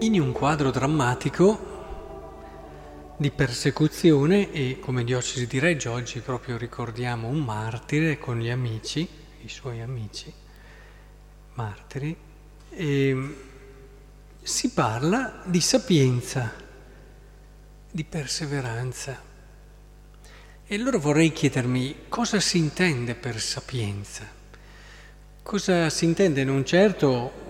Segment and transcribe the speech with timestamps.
[0.00, 1.58] In un quadro drammatico
[3.16, 9.08] di persecuzione e come diocesi di Reggio oggi proprio ricordiamo un martire con gli amici,
[9.42, 10.30] i suoi amici,
[11.54, 12.14] martiri,
[12.68, 13.36] e
[14.42, 16.52] si parla di sapienza,
[17.90, 19.18] di perseveranza.
[20.66, 24.28] E allora vorrei chiedermi cosa si intende per sapienza.
[25.42, 26.44] Cosa si intende?
[26.44, 27.45] Non certo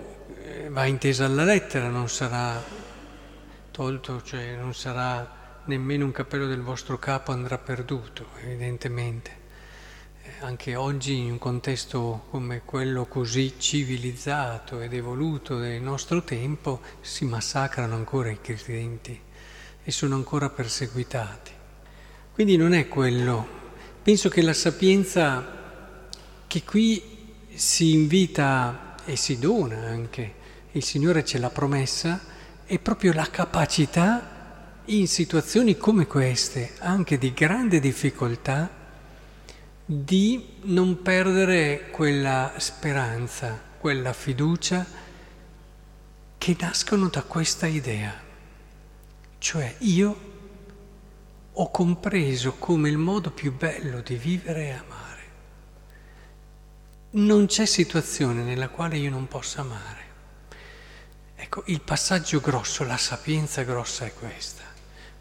[0.69, 2.61] va intesa alla lettera, non sarà
[3.71, 9.31] tolto, cioè non sarà nemmeno un capello del vostro capo andrà perduto, evidentemente.
[10.23, 16.81] Eh, anche oggi in un contesto come quello così civilizzato ed evoluto del nostro tempo
[17.01, 19.19] si massacrano ancora i credenti
[19.83, 21.51] e sono ancora perseguitati.
[22.33, 23.47] Quindi non è quello.
[24.01, 25.55] Penso che la sapienza
[26.47, 30.33] che qui si invita e si dona anche,
[30.73, 32.19] il Signore ce l'ha promessa,
[32.65, 38.69] è proprio la capacità in situazioni come queste, anche di grande difficoltà,
[39.85, 44.85] di non perdere quella speranza, quella fiducia
[46.37, 48.13] che nascono da questa idea.
[49.37, 50.19] Cioè io
[51.53, 55.06] ho compreso come il modo più bello di vivere è amare.
[57.09, 60.05] Non c'è situazione nella quale io non possa amare.
[61.37, 64.63] Ecco, il passaggio grosso, la sapienza grossa è questa.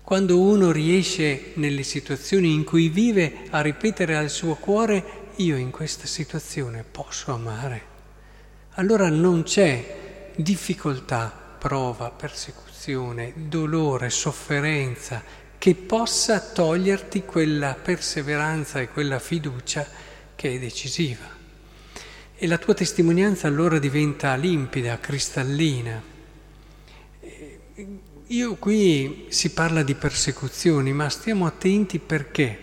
[0.02, 5.70] Quando uno riesce nelle situazioni in cui vive a ripetere al suo cuore io in
[5.70, 7.82] questa situazione posso amare,
[8.70, 15.22] allora non c'è difficoltà, prova, persecuzione, dolore, sofferenza
[15.56, 19.86] che possa toglierti quella perseveranza e quella fiducia
[20.34, 21.35] che è decisiva.
[22.38, 26.14] E la tua testimonianza allora diventa limpida, cristallina
[28.28, 32.58] io qui si parla di persecuzioni, ma stiamo attenti perché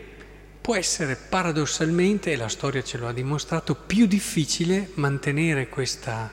[0.59, 6.29] può essere paradossalmente, e la storia ce lo ha dimostrato, più difficile mantenere questa,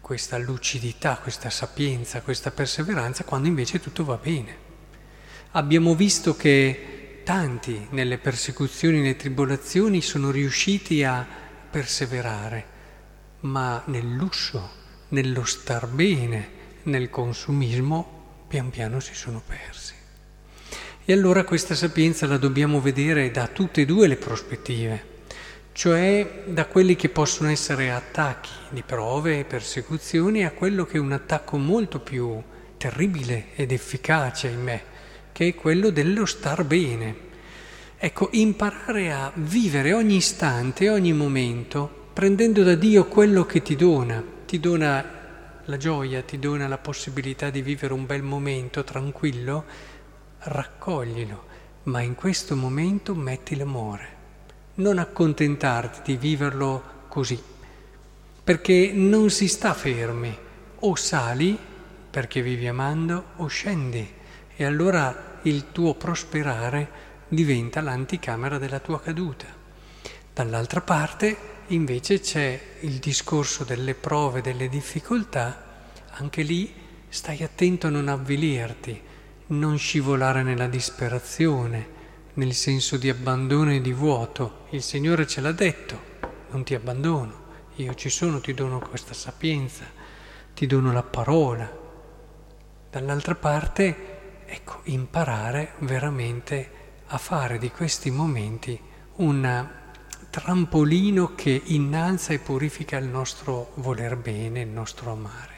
[0.00, 4.56] questa lucidità, questa sapienza, questa perseveranza quando invece tutto va bene.
[5.50, 11.26] Abbiamo visto che tanti nelle persecuzioni, nelle tribolazioni sono riusciti a
[11.74, 12.64] perseverare,
[13.40, 14.70] ma nel lusso,
[15.08, 16.48] nello star bene,
[16.84, 19.92] nel consumismo pian piano si sono persi.
[21.04, 25.22] E allora questa sapienza la dobbiamo vedere da tutte e due le prospettive,
[25.72, 31.00] cioè da quelli che possono essere attacchi di prove e persecuzioni a quello che è
[31.00, 32.40] un attacco molto più
[32.76, 34.82] terribile ed efficace in me,
[35.32, 37.32] che è quello dello star bene.
[37.96, 44.22] Ecco, imparare a vivere ogni istante, ogni momento, prendendo da Dio quello che ti dona,
[44.44, 45.22] ti dona
[45.66, 49.64] la gioia ti dona la possibilità di vivere un bel momento tranquillo,
[50.40, 51.44] raccoglilo,
[51.84, 54.08] ma in questo momento metti l'amore.
[54.74, 57.40] Non accontentarti di viverlo così,
[58.42, 60.36] perché non si sta fermi,
[60.80, 61.56] o sali
[62.10, 64.06] perché vivi amando o scendi
[64.54, 67.02] e allora il tuo prosperare
[67.34, 69.46] diventa l'anticamera della tua caduta.
[70.32, 76.72] Dall'altra parte invece c'è il discorso delle prove, delle difficoltà, anche lì
[77.08, 79.00] stai attento a non avvilirti,
[79.46, 81.88] non scivolare nella disperazione,
[82.34, 84.66] nel senso di abbandono e di vuoto.
[84.70, 86.00] Il Signore ce l'ha detto,
[86.50, 87.42] non ti abbandono,
[87.76, 89.84] io ci sono, ti dono questa sapienza,
[90.54, 91.70] ti dono la parola.
[92.90, 98.78] Dall'altra parte, ecco, imparare veramente a fare di questi momenti
[99.16, 99.82] una
[100.30, 105.52] trampolino che innalza e purifica il nostro voler bene, il nostro amare.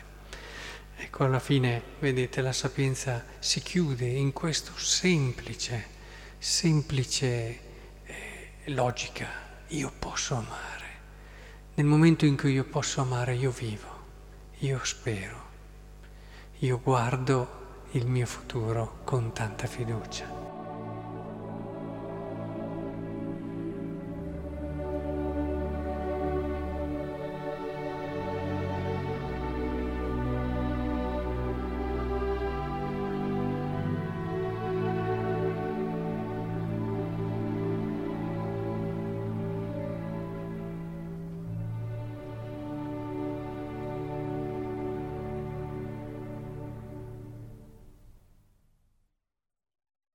[0.96, 5.86] Ecco, alla fine, vedete, la sapienza si chiude in questo semplice,
[6.38, 7.60] semplice
[8.04, 9.28] eh, logica.
[9.68, 10.84] Io posso amare.
[11.74, 14.04] Nel momento in cui io posso amare, io vivo,
[14.58, 15.44] io spero,
[16.58, 20.55] io guardo il mio futuro con tanta fiducia.